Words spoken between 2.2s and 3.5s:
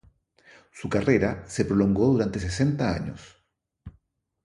sesenta años.